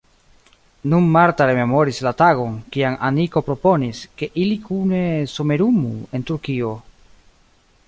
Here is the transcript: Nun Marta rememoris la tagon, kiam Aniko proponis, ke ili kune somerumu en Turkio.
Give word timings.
Nun 0.93 1.09
Marta 1.15 1.45
rememoris 1.49 1.99
la 2.07 2.13
tagon, 2.21 2.55
kiam 2.77 2.95
Aniko 3.11 3.45
proponis, 3.51 4.01
ke 4.21 4.31
ili 4.45 4.57
kune 4.65 5.05
somerumu 5.35 5.93
en 6.17 6.29
Turkio. 6.31 6.75